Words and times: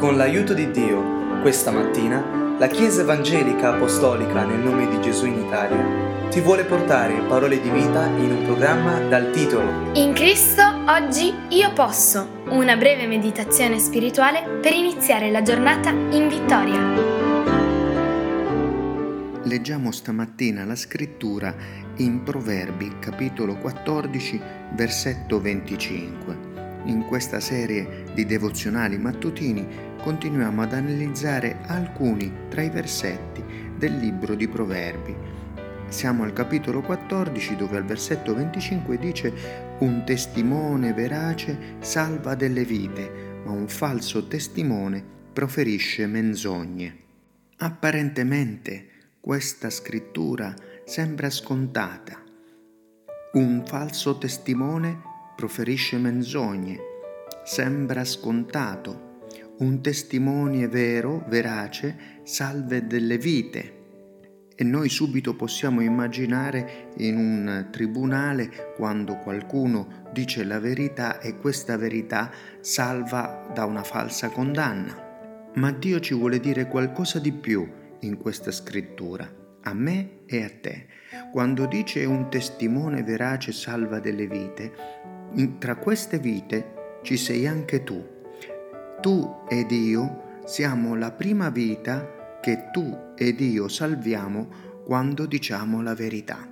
Con 0.00 0.16
l'aiuto 0.16 0.54
di 0.54 0.70
Dio, 0.70 1.42
questa 1.42 1.70
mattina, 1.70 2.56
la 2.58 2.68
Chiesa 2.68 3.02
Evangelica 3.02 3.74
Apostolica 3.74 4.46
nel 4.46 4.60
nome 4.60 4.88
di 4.88 4.98
Gesù 4.98 5.26
in 5.26 5.44
Italia 5.44 6.30
ti 6.30 6.40
vuole 6.40 6.64
portare 6.64 7.20
parole 7.28 7.60
di 7.60 7.68
vita 7.68 8.06
in 8.06 8.30
un 8.30 8.44
programma 8.46 8.98
dal 9.00 9.30
titolo 9.30 9.92
In 9.92 10.14
Cristo 10.14 10.62
oggi 10.86 11.34
io 11.50 11.74
posso, 11.74 12.44
una 12.48 12.76
breve 12.76 13.06
meditazione 13.06 13.78
spirituale 13.78 14.42
per 14.62 14.72
iniziare 14.72 15.30
la 15.30 15.42
giornata 15.42 15.90
in 15.90 16.28
vittoria. 16.28 16.78
Leggiamo 19.42 19.92
stamattina 19.92 20.64
la 20.64 20.76
scrittura 20.76 21.54
in 21.96 22.22
Proverbi 22.22 22.98
capitolo 23.00 23.58
14 23.58 24.40
versetto 24.72 25.38
25. 25.42 26.48
In 26.84 27.04
questa 27.04 27.40
serie 27.40 28.04
di 28.14 28.24
devozionali 28.24 28.96
mattutini 28.96 29.88
continuiamo 30.00 30.62
ad 30.62 30.72
analizzare 30.72 31.58
alcuni 31.66 32.32
tra 32.48 32.62
i 32.62 32.70
versetti 32.70 33.42
del 33.76 33.96
libro 33.96 34.34
di 34.34 34.48
Proverbi. 34.48 35.16
Siamo 35.88 36.22
al 36.22 36.32
capitolo 36.32 36.82
14 36.82 37.56
dove 37.56 37.76
al 37.76 37.84
versetto 37.84 38.34
25 38.34 38.98
dice 38.98 39.32
un 39.80 40.04
testimone 40.04 40.92
verace 40.92 41.76
salva 41.80 42.34
delle 42.34 42.64
vite, 42.64 43.42
ma 43.44 43.52
un 43.52 43.66
falso 43.66 44.26
testimone 44.26 45.02
proferisce 45.32 46.06
menzogne. 46.06 46.96
Apparentemente 47.58 48.88
questa 49.20 49.68
scrittura 49.68 50.54
sembra 50.84 51.28
scontata. 51.28 52.22
Un 53.32 53.62
falso 53.66 54.18
testimone 54.18 55.00
proferisce 55.36 55.96
menzogne. 55.98 56.78
Sembra 57.44 58.04
scontato. 58.04 59.09
Un 59.60 59.82
testimone 59.82 60.68
vero, 60.68 61.22
verace, 61.28 62.22
salve 62.22 62.86
delle 62.86 63.18
vite. 63.18 63.74
E 64.56 64.64
noi 64.64 64.88
subito 64.88 65.36
possiamo 65.36 65.82
immaginare 65.82 66.88
in 66.96 67.18
un 67.18 67.68
tribunale 67.70 68.72
quando 68.76 69.16
qualcuno 69.16 70.08
dice 70.14 70.44
la 70.44 70.58
verità 70.58 71.20
e 71.20 71.36
questa 71.36 71.76
verità 71.76 72.30
salva 72.60 73.50
da 73.52 73.66
una 73.66 73.82
falsa 73.82 74.30
condanna. 74.30 75.50
Ma 75.56 75.70
Dio 75.72 76.00
ci 76.00 76.14
vuole 76.14 76.40
dire 76.40 76.66
qualcosa 76.66 77.18
di 77.18 77.32
più 77.32 77.70
in 78.00 78.16
questa 78.16 78.52
scrittura, 78.52 79.30
a 79.64 79.74
me 79.74 80.20
e 80.24 80.42
a 80.42 80.50
te. 80.58 80.86
Quando 81.30 81.66
dice 81.66 82.06
un 82.06 82.30
testimone 82.30 83.02
verace 83.02 83.52
salva 83.52 84.00
delle 84.00 84.26
vite, 84.26 84.72
tra 85.58 85.76
queste 85.76 86.18
vite 86.18 86.98
ci 87.02 87.18
sei 87.18 87.46
anche 87.46 87.84
tu. 87.84 88.19
Tu 89.00 89.44
ed 89.48 89.70
io 89.70 90.40
siamo 90.44 90.94
la 90.94 91.10
prima 91.10 91.48
vita 91.48 92.38
che 92.42 92.70
tu 92.70 93.14
ed 93.16 93.40
io 93.40 93.66
salviamo 93.68 94.48
quando 94.84 95.24
diciamo 95.24 95.80
la 95.80 95.94
verità. 95.94 96.46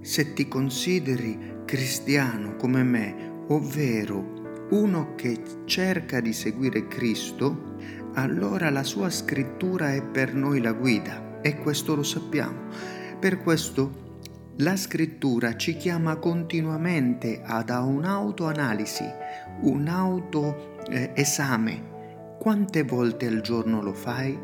Se 0.00 0.32
ti 0.32 0.48
consideri 0.48 1.62
cristiano 1.66 2.56
come 2.56 2.82
me, 2.82 3.44
ovvero 3.48 4.40
uno 4.70 5.14
che 5.16 5.42
cerca 5.66 6.20
di 6.20 6.32
seguire 6.32 6.88
Cristo, 6.88 7.74
allora 8.14 8.70
la 8.70 8.84
sua 8.84 9.10
scrittura 9.10 9.92
è 9.92 10.02
per 10.02 10.34
noi 10.34 10.62
la 10.62 10.72
guida 10.72 11.40
e 11.42 11.58
questo 11.58 11.94
lo 11.94 12.02
sappiamo. 12.02 12.70
Per 13.18 13.42
questo 13.42 14.00
la 14.56 14.76
scrittura 14.76 15.56
ci 15.56 15.76
chiama 15.76 16.16
continuamente 16.16 17.42
ad 17.42 17.70
un'autoanalisi, 17.70 19.04
un 19.62 19.88
autoesame. 20.88 21.90
Quante 22.38 22.82
volte 22.82 23.26
al 23.26 23.40
giorno 23.40 23.80
lo 23.80 23.92
fai? 23.92 24.38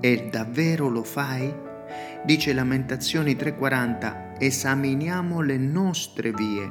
E 0.00 0.28
davvero 0.30 0.88
lo 0.88 1.02
fai? 1.02 1.52
Dice 2.24 2.52
Lamentazioni 2.52 3.34
3:40, 3.34 4.34
esaminiamo 4.38 5.40
le 5.40 5.56
nostre 5.56 6.32
vie, 6.32 6.70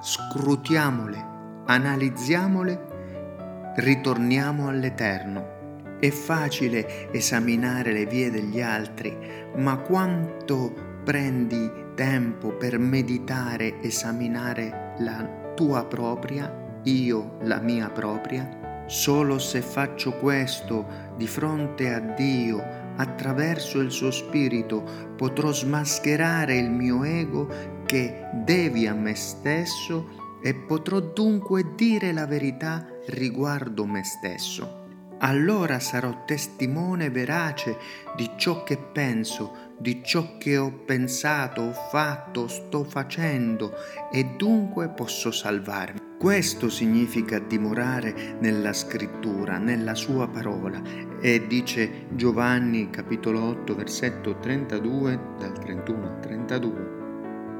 scrutiamole, 0.00 1.32
analizziamole, 1.66 3.72
ritorniamo 3.76 4.68
all'Eterno. 4.68 5.52
È 5.98 6.10
facile 6.10 7.12
esaminare 7.12 7.92
le 7.92 8.06
vie 8.06 8.30
degli 8.30 8.60
altri, 8.60 9.16
ma 9.56 9.76
quanto 9.78 10.72
prendi 11.02 11.70
tempo 11.94 12.52
per 12.52 12.78
meditare, 12.78 13.80
esaminare 13.80 14.94
la 14.98 15.52
tua 15.54 15.84
propria, 15.86 16.63
io 16.84 17.36
la 17.42 17.58
mia 17.58 17.88
propria? 17.90 18.84
Solo 18.86 19.38
se 19.38 19.60
faccio 19.60 20.12
questo 20.18 21.12
di 21.16 21.26
fronte 21.26 21.92
a 21.92 22.00
Dio, 22.00 22.62
attraverso 22.96 23.80
il 23.80 23.90
suo 23.90 24.10
spirito, 24.10 25.12
potrò 25.16 25.52
smascherare 25.52 26.56
il 26.56 26.70
mio 26.70 27.02
ego 27.02 27.48
che 27.86 28.28
devi 28.32 28.86
a 28.86 28.94
me 28.94 29.14
stesso 29.14 30.38
e 30.42 30.54
potrò 30.54 31.00
dunque 31.00 31.74
dire 31.74 32.12
la 32.12 32.26
verità 32.26 32.86
riguardo 33.06 33.86
me 33.86 34.04
stesso 34.04 34.82
allora 35.24 35.78
sarò 35.78 36.24
testimone 36.26 37.08
verace 37.08 37.78
di 38.14 38.32
ciò 38.36 38.62
che 38.62 38.76
penso, 38.76 39.72
di 39.78 40.02
ciò 40.04 40.36
che 40.36 40.58
ho 40.58 40.70
pensato, 40.70 41.62
ho 41.62 41.72
fatto, 41.72 42.46
sto 42.46 42.84
facendo 42.84 43.74
e 44.12 44.24
dunque 44.36 44.88
posso 44.90 45.30
salvarmi. 45.30 46.03
Questo 46.18 46.70
significa 46.70 47.38
dimorare 47.38 48.36
nella 48.40 48.72
scrittura, 48.72 49.58
nella 49.58 49.94
sua 49.94 50.26
parola 50.28 50.80
e 51.20 51.46
dice 51.46 52.06
Giovanni 52.10 52.88
capitolo 52.88 53.42
8 53.42 53.74
versetto 53.74 54.38
32 54.38 55.20
dal 55.38 55.58
31 55.58 56.06
al 56.06 56.20
32. 56.20 57.02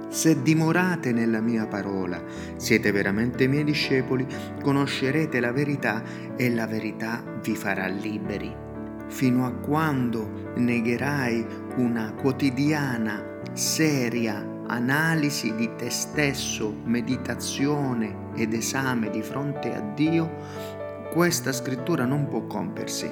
Se 0.09 0.41
dimorate 0.43 1.12
nella 1.12 1.41
mia 1.41 1.66
parola, 1.66 2.22
siete 2.56 2.93
veramente 2.93 3.47
miei 3.48 3.64
discepoli, 3.64 4.26
conoscerete 4.62 5.41
la 5.41 5.53
verità 5.53 6.03
e 6.37 6.50
la 6.54 6.66
verità 6.66 7.22
vi 7.43 7.56
farà 7.56 7.87
liberi. 7.87 8.54
Fino 9.09 9.44
a 9.44 9.53
quando 9.53 10.53
negherai 10.56 11.44
una 11.76 12.12
quotidiana, 12.12 13.41
seria 13.53 14.53
analisi 14.66 15.54
di 15.54 15.70
te 15.76 15.91
stesso, 15.91 16.75
meditazione 16.84 18.32
ed 18.34 18.52
esame 18.52 19.10
di 19.10 19.22
fronte 19.22 19.75
a 19.75 19.80
Dio, 19.80 20.30
questa 21.12 21.52
scrittura 21.52 22.04
non 22.04 22.28
può 22.28 22.47
compiersi. 22.47 23.10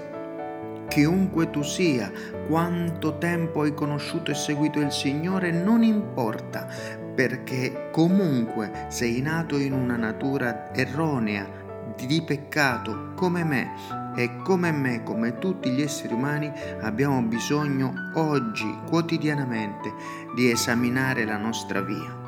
Chiunque 0.88 1.50
tu 1.50 1.62
sia, 1.62 2.10
quanto 2.48 3.16
tempo 3.18 3.62
hai 3.62 3.72
conosciuto 3.72 4.30
e 4.30 4.34
seguito 4.34 4.80
il 4.80 4.92
Signore, 4.92 5.50
non 5.50 5.82
importa, 5.82 6.68
perché 7.14 7.88
comunque 7.90 8.86
sei 8.88 9.20
nato 9.20 9.56
in 9.56 9.72
una 9.72 9.96
natura 9.96 10.74
erronea, 10.74 11.60
di 11.96 12.22
peccato, 12.22 13.12
come 13.14 13.44
me, 13.44 13.70
e 14.14 14.36
come 14.42 14.70
me, 14.72 15.02
come 15.02 15.38
tutti 15.38 15.70
gli 15.70 15.80
esseri 15.80 16.12
umani, 16.12 16.52
abbiamo 16.80 17.22
bisogno 17.22 17.92
oggi, 18.14 18.78
quotidianamente, 18.88 19.92
di 20.34 20.50
esaminare 20.50 21.24
la 21.24 21.36
nostra 21.36 21.80
via. 21.80 22.20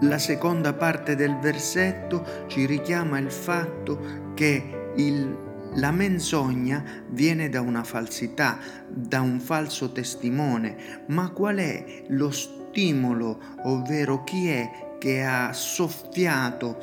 La 0.00 0.18
seconda 0.18 0.72
parte 0.72 1.14
del 1.14 1.38
versetto 1.38 2.44
ci 2.48 2.66
richiama 2.66 3.18
il 3.18 3.30
fatto 3.30 4.32
che 4.34 4.92
il 4.96 5.50
la 5.76 5.90
menzogna 5.90 6.84
viene 7.08 7.48
da 7.48 7.62
una 7.62 7.82
falsità, 7.82 8.58
da 8.86 9.22
un 9.22 9.40
falso 9.40 9.90
testimone, 9.90 11.04
ma 11.06 11.30
qual 11.30 11.56
è 11.56 12.02
lo 12.08 12.30
stimolo, 12.30 13.40
ovvero 13.62 14.22
chi 14.22 14.48
è 14.48 14.91
che 15.02 15.24
ha 15.24 15.52
soffiato, 15.52 16.78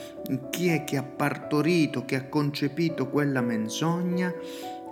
chi 0.49 0.67
è 0.67 0.83
che 0.83 0.97
ha 0.97 1.03
partorito, 1.03 2.03
che 2.03 2.17
ha 2.17 2.27
concepito 2.27 3.07
quella 3.07 3.39
menzogna? 3.39 4.29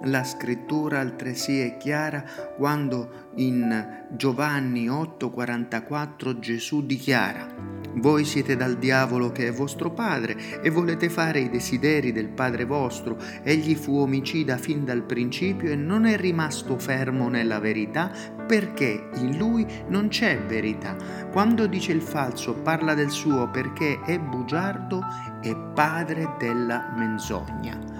La 0.03 0.23
scrittura 0.23 1.01
altresì 1.01 1.59
è 1.59 1.75
chiara 1.75 2.23
quando 2.55 3.31
in 3.35 4.05
Giovanni 4.11 4.87
8:44 4.87 6.39
Gesù 6.39 6.85
dichiara 6.85 7.76
voi 7.99 8.25
siete 8.25 8.55
dal 8.55 8.77
diavolo 8.77 9.31
che 9.31 9.47
è 9.47 9.51
vostro 9.51 9.91
padre 9.91 10.61
e 10.61 10.69
volete 10.69 11.09
fare 11.09 11.39
i 11.39 11.49
desideri 11.49 12.11
del 12.11 12.29
padre 12.29 12.65
vostro. 12.65 13.17
Egli 13.43 13.75
fu 13.75 13.97
omicida 13.97 14.57
fin 14.57 14.85
dal 14.85 15.03
principio 15.03 15.71
e 15.71 15.75
non 15.75 16.05
è 16.05 16.17
rimasto 16.17 16.77
fermo 16.77 17.29
nella 17.29 17.59
verità 17.59 18.11
perché 18.47 19.09
in 19.15 19.37
lui 19.37 19.65
non 19.89 20.07
c'è 20.07 20.39
verità. 20.41 20.95
Quando 21.31 21.67
dice 21.67 21.91
il 21.91 22.01
falso 22.01 22.53
parla 22.55 22.93
del 22.93 23.09
suo 23.09 23.49
perché 23.49 23.99
è 24.05 24.19
bugiardo 24.19 25.01
e 25.41 25.55
padre 25.73 26.35
della 26.39 26.93
menzogna. 26.95 27.97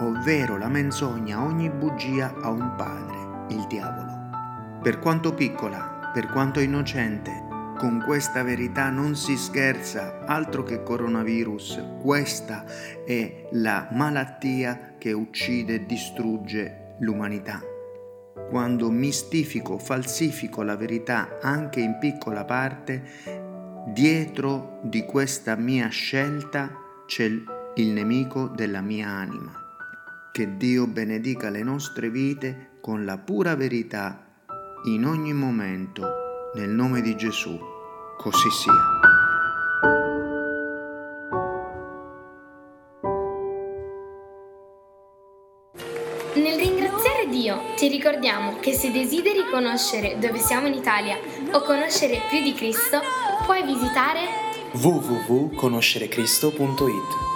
Ovvero 0.00 0.56
la 0.56 0.68
menzogna, 0.68 1.42
ogni 1.42 1.68
bugia 1.68 2.34
ha 2.40 2.48
un 2.48 2.74
padre, 2.76 3.54
il 3.54 3.66
diavolo. 3.68 4.78
Per 4.82 4.98
quanto 4.98 5.34
piccola, 5.34 6.10
per 6.14 6.26
quanto 6.28 6.60
innocente, 6.60 7.49
Con 7.80 8.02
questa 8.04 8.42
verità 8.42 8.90
non 8.90 9.16
si 9.16 9.38
scherza, 9.38 10.26
altro 10.26 10.62
che 10.64 10.82
coronavirus. 10.82 11.82
Questa 12.02 12.66
è 13.06 13.48
la 13.52 13.88
malattia 13.92 14.96
che 14.98 15.12
uccide 15.12 15.76
e 15.76 15.86
distrugge 15.86 16.96
l'umanità. 16.98 17.62
Quando 18.50 18.90
mistifico, 18.90 19.78
falsifico 19.78 20.62
la 20.62 20.76
verità 20.76 21.38
anche 21.40 21.80
in 21.80 21.96
piccola 21.98 22.44
parte, 22.44 23.02
dietro 23.86 24.80
di 24.82 25.06
questa 25.06 25.56
mia 25.56 25.88
scelta 25.88 26.70
c'è 27.06 27.24
il 27.24 27.88
nemico 27.88 28.48
della 28.48 28.82
mia 28.82 29.08
anima. 29.08 29.52
Che 30.30 30.56
Dio 30.58 30.86
benedica 30.86 31.48
le 31.48 31.62
nostre 31.62 32.10
vite 32.10 32.72
con 32.82 33.06
la 33.06 33.16
pura 33.16 33.54
verità 33.54 34.26
in 34.84 35.06
ogni 35.06 35.32
momento 35.32 36.28
nel 36.54 36.68
nome 36.68 37.00
di 37.00 37.16
Gesù, 37.16 37.56
così 38.16 38.50
sia. 38.50 38.72
Nel 46.34 46.58
ringraziare 46.58 47.28
Dio 47.28 47.60
ti 47.76 47.86
ricordiamo 47.88 48.58
che 48.60 48.72
se 48.72 48.90
desideri 48.90 49.44
conoscere 49.50 50.18
dove 50.18 50.38
siamo 50.38 50.66
in 50.66 50.74
Italia 50.74 51.18
o 51.52 51.62
conoscere 51.62 52.22
più 52.28 52.42
di 52.42 52.52
Cristo, 52.54 53.00
puoi 53.44 53.62
visitare 53.64 54.26
www.conoscerecristo.it 54.72 57.29